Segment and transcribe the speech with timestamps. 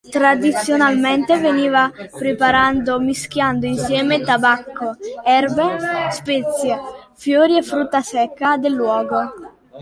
[0.09, 5.67] Tradizionalmente veniva preparando mischiando insieme tabacco, erbe,
[6.09, 6.75] spezie,
[7.13, 9.19] fiori e frutta secca del luogo.